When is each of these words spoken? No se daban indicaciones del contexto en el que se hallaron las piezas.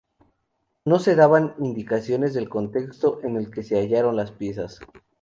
No 0.83 0.97
se 0.97 1.15
daban 1.15 1.53
indicaciones 1.59 2.33
del 2.33 2.49
contexto 2.49 3.19
en 3.21 3.35
el 3.37 3.51
que 3.51 3.61
se 3.61 3.77
hallaron 3.77 4.15
las 4.15 4.31
piezas. 4.31 4.79